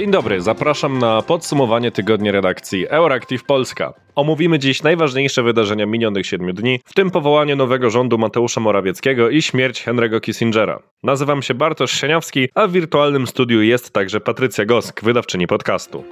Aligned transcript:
Dzień 0.00 0.10
dobry, 0.10 0.40
zapraszam 0.40 0.98
na 0.98 1.22
podsumowanie 1.22 1.90
tygodnia 1.90 2.32
redakcji 2.32 2.88
Euractiv 2.88 3.44
Polska. 3.44 3.94
Omówimy 4.14 4.58
dziś 4.58 4.82
najważniejsze 4.82 5.42
wydarzenia 5.42 5.86
minionych 5.86 6.26
siedmiu 6.26 6.52
dni, 6.52 6.80
w 6.84 6.94
tym 6.94 7.10
powołanie 7.10 7.56
nowego 7.56 7.90
rządu 7.90 8.18
Mateusza 8.18 8.60
Morawieckiego 8.60 9.30
i 9.30 9.42
śmierć 9.42 9.86
Henry'ego 9.86 10.20
Kissingera. 10.20 10.82
Nazywam 11.02 11.42
się 11.42 11.54
Bartosz 11.54 12.00
Sieniawski, 12.00 12.48
a 12.54 12.66
w 12.66 12.72
wirtualnym 12.72 13.26
studiu 13.26 13.62
jest 13.62 13.92
także 13.92 14.20
Patrycja 14.20 14.64
Gosk, 14.64 15.04
wydawczyni 15.04 15.46
podcastu. 15.46 16.04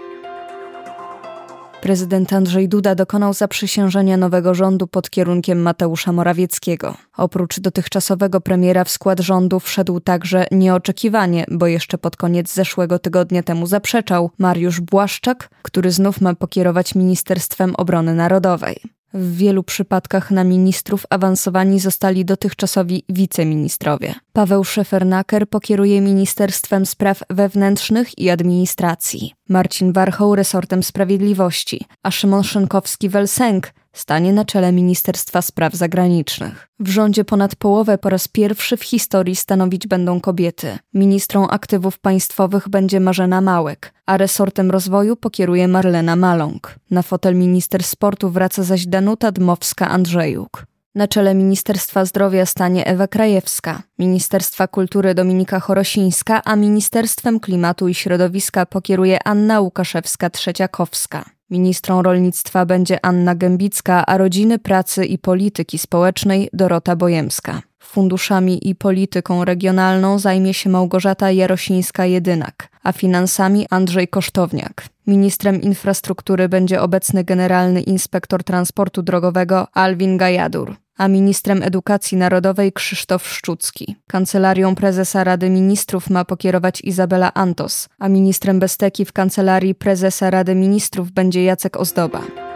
Prezydent 1.80 2.32
Andrzej 2.32 2.68
Duda 2.68 2.94
dokonał 2.94 3.34
zaprzysiężenia 3.34 4.16
nowego 4.16 4.54
rządu 4.54 4.86
pod 4.86 5.10
kierunkiem 5.10 5.62
Mateusza 5.62 6.12
Morawieckiego. 6.12 6.94
Oprócz 7.16 7.60
dotychczasowego 7.60 8.40
premiera 8.40 8.84
w 8.84 8.90
skład 8.90 9.20
rządu 9.20 9.60
wszedł 9.60 10.00
także 10.00 10.46
nieoczekiwanie, 10.50 11.44
bo 11.50 11.66
jeszcze 11.66 11.98
pod 11.98 12.16
koniec 12.16 12.54
zeszłego 12.54 12.98
tygodnia 12.98 13.42
temu 13.42 13.66
zaprzeczał 13.66 14.30
Mariusz 14.38 14.80
Błaszczak, 14.80 15.50
który 15.62 15.90
znów 15.90 16.20
ma 16.20 16.34
pokierować 16.34 16.94
Ministerstwem 16.94 17.74
Obrony 17.76 18.14
Narodowej. 18.14 18.80
W 19.14 19.36
wielu 19.36 19.62
przypadkach 19.62 20.30
na 20.30 20.44
ministrów 20.44 21.06
awansowani 21.10 21.80
zostali 21.80 22.24
dotychczasowi 22.24 23.04
wiceministrowie. 23.08 24.14
Paweł 24.32 24.64
Szefernaker 24.64 25.48
pokieruje 25.48 26.00
Ministerstwem 26.00 26.86
Spraw 26.86 27.22
Wewnętrznych 27.30 28.18
i 28.18 28.30
Administracji, 28.30 29.34
Marcin 29.48 29.92
Warchoł 29.92 30.34
resortem 30.34 30.82
Sprawiedliwości, 30.82 31.86
a 32.02 32.10
Szymon 32.10 32.42
Szynkowski-Welsenk 32.42 33.60
stanie 33.92 34.32
na 34.32 34.44
czele 34.44 34.72
Ministerstwa 34.72 35.42
Spraw 35.42 35.74
Zagranicznych. 35.74 36.68
W 36.80 36.88
rządzie 36.88 37.24
ponad 37.24 37.56
połowę 37.56 37.98
po 37.98 38.08
raz 38.08 38.28
pierwszy 38.28 38.76
w 38.76 38.84
historii 38.84 39.36
stanowić 39.36 39.86
będą 39.86 40.20
kobiety. 40.20 40.78
Ministrą 40.94 41.48
aktywów 41.48 41.98
państwowych 41.98 42.68
będzie 42.68 43.00
Marzena 43.00 43.40
Małek, 43.40 43.94
a 44.06 44.16
resortem 44.16 44.70
rozwoju 44.70 45.16
pokieruje 45.16 45.68
Marlena 45.68 46.16
Maląg. 46.16 46.74
Na 46.90 47.02
fotel 47.02 47.34
minister 47.34 47.82
sportu 47.82 48.30
wraca 48.30 48.62
zaś 48.62 48.86
Danuta 48.86 49.32
Dmowska-Andrzejuk. 49.32 50.67
Na 50.98 51.08
czele 51.08 51.34
Ministerstwa 51.34 52.04
Zdrowia 52.04 52.46
stanie 52.46 52.86
Ewa 52.86 53.08
Krajewska, 53.08 53.82
Ministerstwa 53.98 54.66
Kultury 54.66 55.14
Dominika 55.14 55.60
Chorosińska, 55.60 56.44
a 56.44 56.56
Ministerstwem 56.56 57.40
Klimatu 57.40 57.88
i 57.88 57.94
Środowiska 57.94 58.66
pokieruje 58.66 59.18
Anna 59.24 59.60
Łukaszewska-Trzeciakowska. 59.60 61.22
Ministrą 61.50 62.02
rolnictwa 62.02 62.66
będzie 62.66 63.04
Anna 63.04 63.34
Gębicka, 63.34 64.06
a 64.06 64.18
rodziny, 64.18 64.58
pracy 64.58 65.04
i 65.04 65.18
polityki 65.18 65.78
społecznej 65.78 66.48
Dorota 66.52 66.96
Bojemska. 66.96 67.62
Funduszami 67.78 68.68
i 68.68 68.74
polityką 68.74 69.44
regionalną 69.44 70.18
zajmie 70.18 70.54
się 70.54 70.70
Małgorzata 70.70 71.26
Jarosińska-Jedynak, 71.26 72.68
a 72.88 72.92
finansami 72.92 73.66
Andrzej 73.70 74.08
Kosztowniak. 74.08 74.84
Ministrem 75.06 75.62
infrastruktury 75.62 76.48
będzie 76.48 76.82
obecny 76.82 77.24
generalny 77.24 77.80
inspektor 77.80 78.44
transportu 78.44 79.02
drogowego 79.02 79.66
Alwin 79.74 80.16
Gajadur 80.16 80.76
a 80.98 81.08
ministrem 81.08 81.62
edukacji 81.62 82.18
narodowej 82.18 82.72
Krzysztof 82.72 83.28
Szczucki. 83.28 83.96
Kancelarią 84.06 84.74
prezesa 84.74 85.24
Rady 85.24 85.50
Ministrów 85.50 86.10
ma 86.10 86.24
pokierować 86.24 86.80
Izabela 86.80 87.34
Antos, 87.34 87.88
a 87.98 88.08
ministrem 88.08 88.58
Besteki 88.58 89.04
w 89.04 89.12
kancelarii 89.12 89.74
prezesa 89.74 90.30
Rady 90.30 90.54
Ministrów 90.54 91.10
będzie 91.10 91.44
Jacek 91.44 91.76
Ozdoba. 91.76 92.47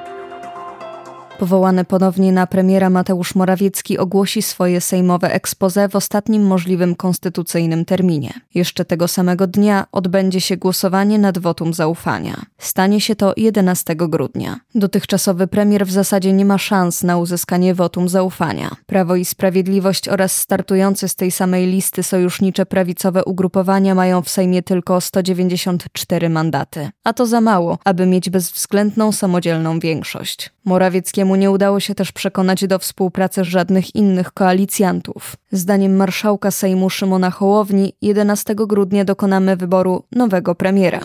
Powołany 1.42 1.84
ponownie 1.84 2.32
na 2.32 2.46
premiera 2.46 2.90
Mateusz 2.90 3.34
Morawiecki 3.34 3.98
ogłosi 3.98 4.42
swoje 4.42 4.80
sejmowe 4.80 5.32
expose 5.32 5.88
w 5.88 5.96
ostatnim 5.96 6.46
możliwym 6.46 6.94
konstytucyjnym 6.94 7.84
terminie. 7.84 8.32
Jeszcze 8.54 8.84
tego 8.84 9.08
samego 9.08 9.46
dnia 9.46 9.86
odbędzie 9.92 10.40
się 10.40 10.56
głosowanie 10.56 11.18
nad 11.18 11.38
wotum 11.38 11.74
zaufania. 11.74 12.42
Stanie 12.58 13.00
się 13.00 13.16
to 13.16 13.32
11 13.36 13.96
grudnia. 13.96 14.60
Dotychczasowy 14.74 15.46
premier 15.46 15.86
w 15.86 15.90
zasadzie 15.90 16.32
nie 16.32 16.44
ma 16.44 16.58
szans 16.58 17.02
na 17.02 17.18
uzyskanie 17.18 17.74
wotum 17.74 18.08
zaufania. 18.08 18.70
Prawo 18.86 19.16
i 19.16 19.24
Sprawiedliwość 19.24 20.08
oraz 20.08 20.36
startujące 20.36 21.08
z 21.08 21.16
tej 21.16 21.30
samej 21.30 21.66
listy 21.66 22.02
sojusznicze 22.02 22.66
prawicowe 22.66 23.24
ugrupowania 23.24 23.94
mają 23.94 24.22
w 24.22 24.28
Sejmie 24.28 24.62
tylko 24.62 25.00
194 25.00 26.28
mandaty. 26.28 26.90
A 27.04 27.12
to 27.12 27.26
za 27.26 27.40
mało, 27.40 27.78
aby 27.84 28.06
mieć 28.06 28.30
bezwzględną 28.30 29.12
samodzielną 29.12 29.78
większość. 29.78 30.50
Morawieckiemu 30.64 31.31
nie 31.36 31.50
udało 31.50 31.80
się 31.80 31.94
też 31.94 32.12
przekonać 32.12 32.66
do 32.66 32.78
współpracy 32.78 33.44
żadnych 33.44 33.94
innych 33.94 34.32
koalicjantów. 34.32 35.36
Zdaniem 35.52 35.96
marszałka 35.96 36.50
Sejmu 36.50 36.90
Szymona 36.90 37.30
Hołowni 37.30 37.92
11 38.02 38.54
grudnia 38.54 39.04
dokonamy 39.04 39.56
wyboru 39.56 40.04
nowego 40.12 40.54
premiera. 40.54 41.00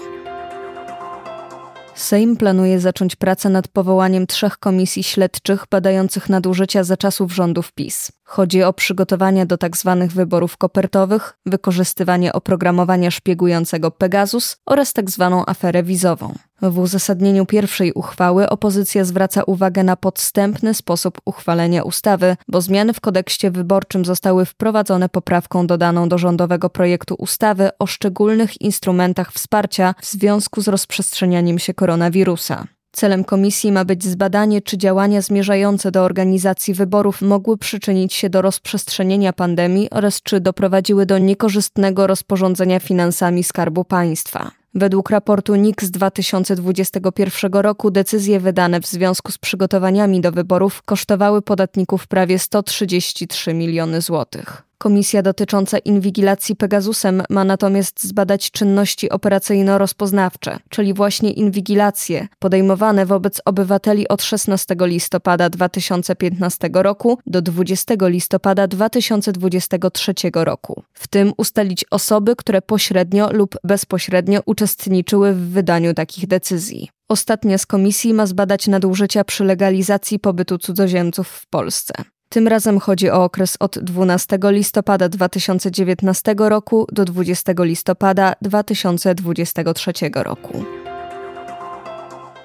Sejm 1.95 2.37
planuje 2.37 2.79
zacząć 2.79 3.15
pracę 3.15 3.49
nad 3.49 3.67
powołaniem 3.67 4.27
trzech 4.27 4.57
komisji 4.57 5.03
śledczych 5.03 5.65
badających 5.71 6.29
nadużycia 6.29 6.83
za 6.83 6.97
czasów 6.97 7.33
rządów 7.33 7.71
PiS. 7.71 8.11
Chodzi 8.29 8.63
o 8.63 8.73
przygotowanie 8.73 9.45
do 9.45 9.57
tzw. 9.57 9.97
Tak 9.99 10.09
wyborów 10.09 10.57
kopertowych, 10.57 11.37
wykorzystywanie 11.45 12.33
oprogramowania 12.33 13.11
szpiegującego 13.11 13.91
Pegasus 13.91 14.57
oraz 14.65 14.93
tzw. 14.93 15.43
Tak 15.45 15.49
aferę 15.49 15.83
wizową. 15.83 16.33
W 16.61 16.79
uzasadnieniu 16.79 17.45
pierwszej 17.45 17.93
uchwały 17.93 18.49
opozycja 18.49 19.05
zwraca 19.05 19.43
uwagę 19.43 19.83
na 19.83 19.95
podstępny 19.95 20.73
sposób 20.73 21.21
uchwalenia 21.25 21.83
ustawy, 21.83 22.37
bo 22.47 22.61
zmiany 22.61 22.93
w 22.93 23.01
kodekście 23.01 23.51
wyborczym 23.51 24.05
zostały 24.05 24.45
wprowadzone 24.45 25.09
poprawką 25.09 25.67
dodaną 25.67 26.09
do 26.09 26.17
rządowego 26.17 26.69
projektu 26.69 27.15
ustawy 27.17 27.69
o 27.79 27.85
szczególnych 27.85 28.61
instrumentach 28.61 29.31
wsparcia 29.33 29.95
w 30.01 30.05
związku 30.05 30.61
z 30.61 30.67
rozprzestrzenianiem 30.67 31.59
się 31.59 31.73
koronawirusa. 31.73 32.67
Celem 32.91 33.23
komisji 33.23 33.71
ma 33.71 33.85
być 33.85 34.05
zbadanie, 34.05 34.61
czy 34.61 34.77
działania 34.77 35.21
zmierzające 35.21 35.91
do 35.91 36.03
organizacji 36.03 36.73
wyborów 36.73 37.21
mogły 37.21 37.57
przyczynić 37.57 38.13
się 38.13 38.29
do 38.29 38.41
rozprzestrzenienia 38.41 39.33
pandemii 39.33 39.89
oraz 39.89 40.21
czy 40.21 40.39
doprowadziły 40.39 41.05
do 41.05 41.17
niekorzystnego 41.17 42.07
rozporządzenia 42.07 42.79
finansami 42.79 43.43
Skarbu 43.43 43.83
Państwa. 43.83 44.51
Według 44.73 45.09
raportu 45.09 45.55
NIK 45.55 45.83
z 45.83 45.91
2021 45.91 47.53
roku 47.53 47.91
decyzje 47.91 48.39
wydane 48.39 48.81
w 48.81 48.87
związku 48.87 49.31
z 49.31 49.37
przygotowaniami 49.37 50.21
do 50.21 50.31
wyborów 50.31 50.81
kosztowały 50.83 51.41
podatników 51.41 52.07
prawie 52.07 52.39
133 52.39 53.53
miliony 53.53 54.01
złotych. 54.01 54.66
Komisja 54.77 55.21
dotycząca 55.21 55.77
inwigilacji 55.77 56.55
Pegasusem 56.55 57.23
ma 57.29 57.43
natomiast 57.43 58.03
zbadać 58.03 58.51
czynności 58.51 59.09
operacyjno-rozpoznawcze, 59.09 60.59
czyli 60.69 60.93
właśnie 60.93 61.31
inwigilacje 61.31 62.27
podejmowane 62.39 63.05
wobec 63.05 63.41
obywateli 63.45 64.07
od 64.07 64.23
16 64.23 64.75
listopada 64.79 65.49
2015 65.49 66.69
roku 66.73 67.19
do 67.25 67.41
20 67.41 67.93
listopada 68.01 68.67
2023 68.67 70.13
roku. 70.33 70.83
W 70.93 71.07
tym 71.07 71.33
ustalić 71.37 71.85
osoby, 71.91 72.35
które 72.35 72.61
pośrednio 72.61 73.29
lub 73.31 73.55
bezpośrednio 73.63 74.41
uczestniczyły 74.45 75.33
w 75.33 75.49
wydaniu 75.49 75.93
takich 75.93 76.27
decyzji. 76.27 76.89
Ostatnia 77.09 77.57
z 77.57 77.65
komisji 77.65 78.13
ma 78.13 78.25
zbadać 78.25 78.67
nadużycia 78.67 79.23
przy 79.23 79.43
legalizacji 79.43 80.19
pobytu 80.19 80.57
cudzoziemców 80.57 81.27
w 81.27 81.47
Polsce. 81.47 81.93
Tym 82.29 82.47
razem 82.47 82.79
chodzi 82.79 83.11
o 83.11 83.23
okres 83.23 83.57
od 83.59 83.77
12 83.79 84.37
listopada 84.43 85.09
2019 85.09 86.35
roku 86.37 86.87
do 86.91 87.05
20 87.05 87.59
listopada 87.59 88.33
2023 88.41 90.11
roku. 90.13 90.86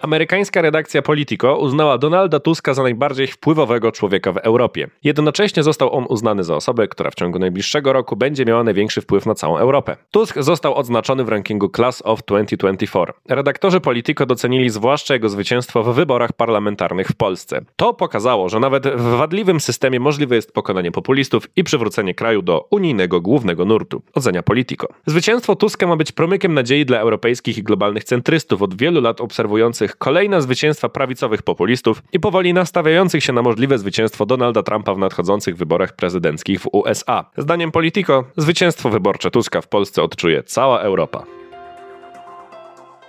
Amerykańska 0.03 0.63
redakcja 0.63 1.03
Politico 1.03 1.57
uznała 1.57 1.99
Donalda 1.99 2.41
Tuska 2.41 2.75
za 2.75 2.82
najbardziej 2.82 3.26
wpływowego 3.26 3.93
człowieka 3.93 4.32
w 4.32 4.37
Europie. 4.37 4.88
Jednocześnie 5.05 5.62
został 5.62 5.97
on 5.97 6.06
uznany 6.09 6.44
za 6.44 6.56
osobę, 6.56 6.88
która 6.88 7.11
w 7.11 7.15
ciągu 7.15 7.38
najbliższego 7.38 7.93
roku 7.93 8.17
będzie 8.17 8.44
miała 8.44 8.65
największy 8.65 9.00
wpływ 9.00 9.26
na 9.26 9.35
całą 9.35 9.59
Europę. 9.59 9.97
Tusk 10.11 10.38
został 10.38 10.75
odznaczony 10.75 11.25
w 11.25 11.29
rankingu 11.29 11.69
Class 11.69 12.03
of 12.05 12.23
2024. 12.23 13.12
Redaktorzy 13.29 13.81
Politico 13.81 14.26
docenili 14.26 14.71
zwłaszcza 14.71 15.15
jego 15.15 15.29
zwycięstwo 15.29 15.82
w 15.82 15.94
wyborach 15.94 16.32
parlamentarnych 16.32 17.09
w 17.09 17.15
Polsce. 17.15 17.61
To 17.76 17.94
pokazało, 17.94 18.49
że 18.49 18.61
nawet 18.61 18.88
w 18.88 19.03
wadliwym 19.03 19.61
systemie 19.61 20.00
możliwe 20.00 20.37
jest 20.37 20.53
pokonanie 20.53 20.93
populistów 20.93 21.49
i 21.56 21.65
przywrócenie 21.65 22.15
kraju 22.15 22.43
do 22.43 22.67
unijnego 22.71 23.21
głównego 23.21 23.65
nurtu, 23.65 24.03
ocenia 24.15 24.43
Politico. 24.43 24.88
Zwycięstwo 25.06 25.56
Tuska 25.56 25.87
ma 25.87 25.97
być 25.97 26.12
promykiem 26.12 26.55
nadziei 26.55 26.87
dla 26.87 26.99
europejskich 26.99 27.59
i 27.59 27.62
globalnych 27.62 28.05
centrystów 28.05 28.62
od 28.62 28.76
wielu 28.76 29.00
lat 29.00 29.21
obserwujących 29.21 29.92
kolejne 29.97 30.43
zwycięstwa 30.43 30.89
prawicowych 30.89 31.43
populistów 31.43 32.03
i 32.12 32.21
powoli 32.21 32.55
nastawiających 32.55 33.25
się 33.25 33.33
na 33.33 33.43
możliwe 33.43 33.79
zwycięstwo 33.79 34.27
Donalda 34.27 34.62
Trumpa 34.62 34.94
w 34.94 34.99
nadchodzących 34.99 35.56
wyborach 35.56 35.97
prezydenckich 35.97 36.61
w 36.61 36.67
USA. 36.73 37.25
Zdaniem 37.37 37.73
Politico, 37.73 38.25
zwycięstwo 38.37 38.91
wyborcze 38.91 39.31
Tuska 39.31 39.61
w 39.61 39.69
Polsce 39.69 40.03
odczuje 40.03 40.43
cała 40.43 40.81
Europa. 40.81 41.42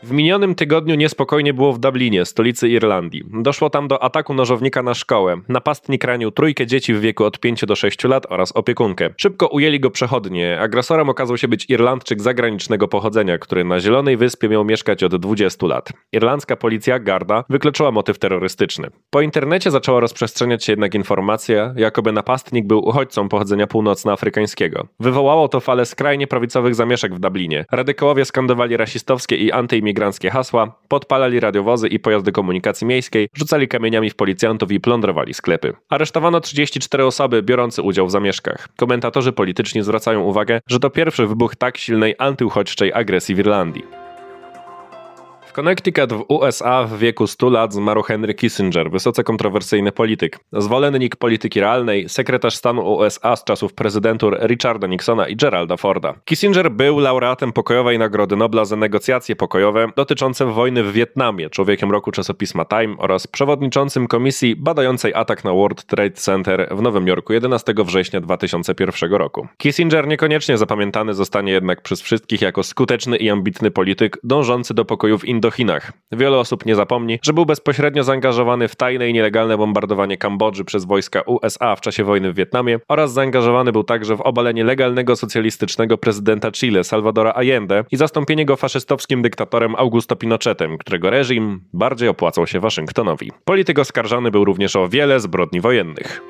W 0.04 0.12
minionym 0.12 0.56
tygodniu 0.56 0.96
niespokojnie 0.96 1.54
było 1.54 1.74
w 1.74 1.80
Dublinie, 1.80 2.26
stolicy 2.26 2.70
Irlandii. 2.70 3.24
Doszło 3.34 3.70
tam 3.70 3.88
do 3.88 4.04
ataku 4.04 4.34
nożownika 4.34 4.84
na 4.84 4.94
szkołę. 4.94 5.42
Napastnik 5.50 6.04
ranił 6.04 6.32
trójkę 6.32 6.68
dzieci 6.68 6.94
w 6.94 7.00
wieku 7.00 7.24
od 7.24 7.40
5 7.40 7.66
do 7.66 7.76
6 7.76 8.04
lat 8.04 8.26
oraz 8.30 8.52
opiekunkę. 8.52 9.10
Szybko 9.18 9.48
ujęli 9.48 9.80
go 9.80 9.92
przechodnie. 9.92 10.60
Agresorem 10.60 11.10
okazał 11.10 11.38
się 11.38 11.48
być 11.48 11.70
Irlandczyk 11.70 12.22
zagranicznego 12.22 12.88
pochodzenia, 12.88 13.38
który 13.38 13.64
na 13.64 13.80
Zielonej 13.80 14.18
Wyspie 14.18 14.50
miał 14.50 14.66
mieszkać 14.66 15.04
od 15.04 15.16
20 15.16 15.68
lat. 15.68 15.90
Irlandzka 16.12 16.56
policja, 16.56 17.00
Garda, 17.00 17.44
wykluczyła 17.50 17.92
motyw 17.92 18.20
terrorystyczny. 18.20 18.88
Po 19.10 19.22
internecie 19.22 19.72
zaczęła 19.72 20.00
rozprzestrzeniać 20.00 20.66
się 20.66 20.72
jednak 20.72 20.96
informacja, 20.96 21.74
jakoby 21.76 22.12
napastnik 22.12 22.68
był 22.68 22.80
uchodźcą 22.80 23.30
pochodzenia 23.30 23.68
północnoafrykańskiego. 23.68 24.88
Wywołało 25.00 25.48
to 25.48 25.60
falę 25.60 25.86
skrajnie 25.86 26.28
prawicowych 26.28 26.76
zamieszek 26.76 27.16
w 27.16 27.20
Dublinie. 27.20 27.66
Radykołowie 27.72 28.26
skandowali 28.26 28.78
rasistowskie 28.78 29.36
i 29.36 29.52
antyimigranckie 29.94 30.30
hasła, 30.30 30.76
podpalali 30.88 31.40
radiowozy 31.40 31.88
i 31.88 32.00
pojazdy 32.00 32.32
komunikacji 32.32 32.88
miejskiej, 32.88 33.30
rzucali 33.36 33.68
kamieniami 33.68 34.10
w 34.10 34.16
policjantów 34.16 34.72
i 34.72 34.80
plądrowali 34.80 35.34
sklepy. 35.34 35.74
Aresztowano 35.90 36.40
34 36.40 37.06
osoby 37.06 37.44
biorące 37.44 37.82
udział 37.82 38.08
w 38.08 38.12
zamieszkach. 38.12 38.68
Komentatorzy 38.76 39.32
polityczni 39.32 39.84
zwracają 39.84 40.22
uwagę, 40.22 40.60
że 40.68 40.80
to 40.80 40.90
pierwszy 40.90 41.28
wybuch 41.28 41.56
tak 41.56 41.78
silnej 41.78 42.16
antyuchodźczej 42.18 42.94
agresji 42.94 43.36
w 43.36 43.40
Irlandii. 43.40 44.03
W 45.54 45.56
Connecticut 45.56 46.14
w 46.14 46.26
USA 46.28 46.84
w 46.84 46.98
wieku 46.98 47.28
100 47.28 47.50
lat 47.50 47.74
zmarł 47.74 48.02
Henry 48.02 48.34
Kissinger, 48.34 48.92
wysoce 48.92 49.24
kontrowersyjny 49.24 49.92
polityk. 49.92 50.40
Zwolennik 50.54 51.16
polityki 51.16 51.60
realnej, 51.60 52.10
sekretarz 52.10 52.56
stanu 52.56 52.94
USA 52.94 53.36
z 53.36 53.44
czasów 53.44 53.74
prezydentur 53.74 54.38
Richarda 54.48 54.88
Nixona 54.88 55.28
i 55.28 55.36
Geralda 55.36 55.78
Forda. 55.78 56.14
Kissinger 56.26 56.72
był 56.72 57.00
laureatem 57.00 57.52
pokojowej 57.52 58.00
Nagrody 58.00 58.36
Nobla 58.36 58.66
za 58.66 58.76
negocjacje 58.76 59.36
pokojowe 59.36 59.88
dotyczące 59.96 60.46
wojny 60.46 60.84
w 60.84 60.92
Wietnamie, 60.92 61.50
człowiekiem 61.50 61.92
roku 61.92 62.12
czasopisma 62.12 62.66
Time 62.66 62.96
oraz 62.98 63.28
przewodniczącym 63.28 64.08
komisji 64.08 64.56
badającej 64.56 65.14
atak 65.14 65.44
na 65.44 65.52
World 65.52 65.86
Trade 65.86 66.12
Center 66.12 66.68
w 66.72 66.82
Nowym 66.82 67.08
Jorku 67.08 67.34
11 67.34 67.74
września 67.78 68.22
2001 68.22 69.14
roku. 69.14 69.48
Kissinger 69.58 70.08
niekoniecznie 70.08 70.58
zapamiętany 70.58 71.14
zostanie 71.14 71.52
jednak 71.52 71.82
przez 71.82 72.02
wszystkich 72.02 72.42
jako 72.42 72.64
skuteczny 72.64 73.18
i 73.18 73.30
ambitny 73.30 73.72
polityk 73.72 74.18
dążący 74.24 74.74
do 74.74 74.86
pokoju 74.86 75.18
w 75.18 75.26
Indii 75.26 75.43
Indochinach. 75.44 75.92
Wiele 76.12 76.38
osób 76.38 76.66
nie 76.66 76.76
zapomni, 76.76 77.20
że 77.24 77.34
był 77.34 77.46
bezpośrednio 77.46 78.04
zaangażowany 78.04 78.68
w 78.68 78.76
tajne 78.76 79.10
i 79.10 79.14
nielegalne 79.14 79.58
bombardowanie 79.58 80.18
Kambodży 80.18 80.66
przez 80.66 80.86
wojska 80.86 81.22
USA 81.22 81.76
w 81.76 81.82
czasie 81.82 82.04
wojny 82.04 82.34
w 82.34 82.36
Wietnamie 82.36 82.80
oraz 82.88 83.14
zaangażowany 83.14 83.72
był 83.72 83.84
także 83.84 84.16
w 84.16 84.22
obalenie 84.22 84.64
legalnego 84.64 85.16
socjalistycznego 85.16 85.98
prezydenta 85.98 86.52
Chile 86.52 86.84
Salvadora 86.84 87.32
Allende 87.32 87.84
i 87.92 87.98
zastąpienie 87.98 88.46
go 88.46 88.56
faszystowskim 88.56 89.22
dyktatorem 89.22 89.76
Augusto 89.76 90.16
Pinochetem, 90.16 90.78
którego 90.78 91.10
reżim 91.10 91.62
bardziej 91.74 92.10
opłacał 92.10 92.48
się 92.48 92.60
Waszyngtonowi. 92.60 93.32
Polityk 93.46 93.80
oskarżany 93.80 94.32
był 94.32 94.46
również 94.46 94.76
o 94.76 94.90
wiele 94.90 95.20
zbrodni 95.20 95.62
wojennych. 95.62 96.22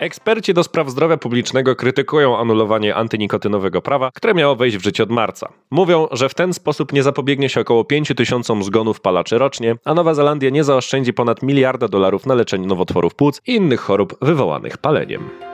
Eksperci 0.00 0.54
do 0.54 0.64
spraw 0.64 0.90
zdrowia 0.90 1.16
publicznego 1.16 1.76
krytykują 1.76 2.38
anulowanie 2.38 2.94
antynikotynowego 2.94 3.82
prawa, 3.82 4.10
które 4.14 4.34
miało 4.34 4.56
wejść 4.56 4.76
w 4.76 4.82
życie 4.82 5.02
od 5.02 5.10
marca. 5.10 5.48
Mówią, 5.70 6.08
że 6.10 6.28
w 6.28 6.34
ten 6.34 6.52
sposób 6.52 6.92
nie 6.92 7.02
zapobiegnie 7.02 7.48
się 7.48 7.60
około 7.60 7.84
5 7.84 8.12
tysiącom 8.16 8.62
zgonów 8.64 9.00
palaczy 9.00 9.38
rocznie, 9.38 9.76
a 9.84 9.94
Nowa 9.94 10.14
Zelandia 10.14 10.50
nie 10.50 10.64
zaoszczędzi 10.64 11.12
ponad 11.12 11.42
miliarda 11.42 11.88
dolarów 11.88 12.26
na 12.26 12.34
leczenie 12.34 12.66
nowotworów 12.66 13.14
płuc 13.14 13.40
i 13.46 13.54
innych 13.54 13.80
chorób 13.80 14.16
wywołanych 14.22 14.78
paleniem. 14.78 15.47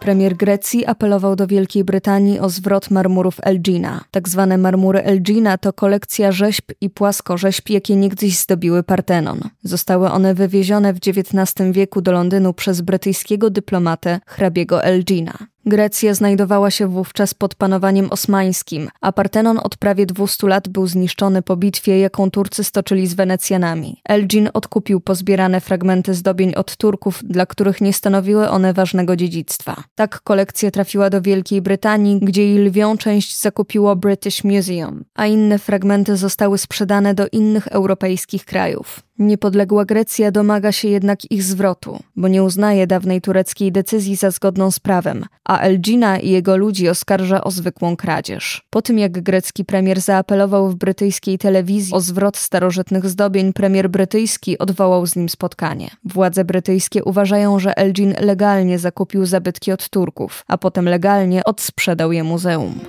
Premier 0.00 0.36
Grecji 0.36 0.86
apelował 0.86 1.36
do 1.36 1.46
Wielkiej 1.46 1.84
Brytanii 1.84 2.38
o 2.38 2.48
zwrot 2.48 2.90
marmurów 2.90 3.36
Elgina. 3.42 4.04
Tak 4.10 4.28
zwane 4.28 4.58
marmury 4.58 5.02
Elgina 5.02 5.58
to 5.58 5.72
kolekcja 5.72 6.32
rzeźb 6.32 6.64
i 6.80 6.90
płaskorzeźb, 6.90 7.68
jakie 7.68 7.96
niegdyś 7.96 8.38
zdobiły 8.38 8.82
Partenon. 8.82 9.40
Zostały 9.62 10.10
one 10.10 10.34
wywiezione 10.34 10.92
w 10.92 10.96
XIX 10.96 11.72
wieku 11.72 12.00
do 12.00 12.12
Londynu 12.12 12.54
przez 12.54 12.80
brytyjskiego 12.80 13.50
dyplomatę 13.50 14.20
hrabiego 14.26 14.84
Elgina. 14.84 15.38
Grecja 15.68 16.14
znajdowała 16.14 16.70
się 16.70 16.86
wówczas 16.88 17.34
pod 17.34 17.54
panowaniem 17.54 18.10
osmańskim, 18.10 18.88
a 19.00 19.12
Partenon 19.12 19.58
od 19.62 19.76
prawie 19.76 20.06
200 20.06 20.46
lat 20.46 20.68
był 20.68 20.86
zniszczony 20.86 21.42
po 21.42 21.56
bitwie, 21.56 21.98
jaką 21.98 22.30
Turcy 22.30 22.64
stoczyli 22.64 23.06
z 23.06 23.14
Wenecjanami. 23.14 24.00
Elgin 24.04 24.50
odkupił 24.54 25.00
pozbierane 25.00 25.60
fragmenty 25.60 26.14
zdobień 26.14 26.54
od 26.54 26.76
Turków, 26.76 27.20
dla 27.24 27.46
których 27.46 27.80
nie 27.80 27.92
stanowiły 27.92 28.48
one 28.48 28.72
ważnego 28.74 29.16
dziedzictwa. 29.16 29.82
Tak 29.94 30.20
kolekcja 30.20 30.70
trafiła 30.70 31.10
do 31.10 31.22
Wielkiej 31.22 31.62
Brytanii, 31.62 32.20
gdzie 32.22 32.44
jej 32.44 32.58
lwią 32.58 32.96
część 32.96 33.40
zakupiło 33.40 33.96
British 33.96 34.44
Museum, 34.44 35.04
a 35.14 35.26
inne 35.26 35.58
fragmenty 35.58 36.16
zostały 36.16 36.58
sprzedane 36.58 37.14
do 37.14 37.26
innych 37.32 37.66
europejskich 37.66 38.44
krajów. 38.44 39.07
Niepodległa 39.18 39.84
Grecja 39.84 40.30
domaga 40.30 40.72
się 40.72 40.88
jednak 40.88 41.30
ich 41.30 41.42
zwrotu, 41.42 41.98
bo 42.16 42.28
nie 42.28 42.42
uznaje 42.42 42.86
dawnej 42.86 43.20
tureckiej 43.20 43.72
decyzji 43.72 44.16
za 44.16 44.30
zgodną 44.30 44.70
z 44.70 44.80
prawem, 44.80 45.24
a 45.44 45.58
Elgina 45.58 46.18
i 46.18 46.30
jego 46.30 46.56
ludzi 46.56 46.88
oskarża 46.88 47.44
o 47.44 47.50
zwykłą 47.50 47.96
kradzież. 47.96 48.66
Po 48.70 48.82
tym 48.82 48.98
jak 48.98 49.12
grecki 49.12 49.64
premier 49.64 50.00
zaapelował 50.00 50.68
w 50.68 50.74
brytyjskiej 50.74 51.38
telewizji 51.38 51.94
o 51.94 52.00
zwrot 52.00 52.36
starożytnych 52.36 53.06
zdobień, 53.06 53.52
premier 53.52 53.90
brytyjski 53.90 54.58
odwołał 54.58 55.06
z 55.06 55.16
nim 55.16 55.28
spotkanie. 55.28 55.90
Władze 56.04 56.44
brytyjskie 56.44 57.04
uważają, 57.04 57.58
że 57.58 57.78
Elgin 57.78 58.14
legalnie 58.20 58.78
zakupił 58.78 59.26
zabytki 59.26 59.72
od 59.72 59.88
Turków, 59.88 60.44
a 60.48 60.58
potem 60.58 60.84
legalnie 60.84 61.44
odsprzedał 61.44 62.12
je 62.12 62.24
muzeum. 62.24 62.80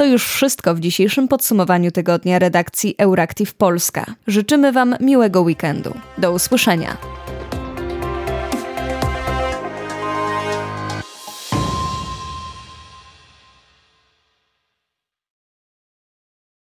To 0.00 0.04
już 0.04 0.26
wszystko 0.26 0.74
w 0.74 0.80
dzisiejszym 0.80 1.28
podsumowaniu 1.28 1.90
tygodnia 1.90 2.38
redakcji 2.38 2.94
Euractiv 2.98 3.54
Polska. 3.54 4.06
Życzymy 4.26 4.72
Wam 4.72 4.96
miłego 5.00 5.40
weekendu. 5.40 5.94
Do 6.18 6.32
usłyszenia. 6.32 6.96